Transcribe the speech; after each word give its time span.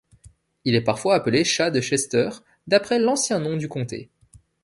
Il 0.65 0.73
est 0.73 0.81
parfois 0.81 1.13
appelé 1.13 1.43
chat 1.43 1.69
de 1.69 1.79
Chester, 1.79 2.29
d'après 2.65 2.97
l'ancien 2.97 3.37
nom 3.37 3.55
du 3.55 3.69
comté. 3.69 4.09